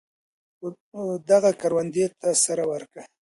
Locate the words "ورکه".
2.71-3.01